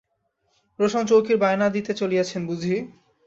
[0.79, 2.75] রোশনচৌকির বায়না দিতে চলিয়াছেন বুঝি?